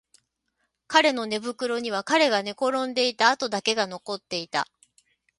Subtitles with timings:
[0.87, 4.65] 彼の寝袋には彼が寝転んでいた跡だけが残っていた